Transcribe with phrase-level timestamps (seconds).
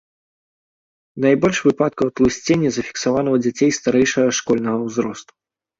[1.25, 5.33] Найбольш выпадкаў атлусцення зафіксавана ў дзяцей старэйшага школьнага ўзросту.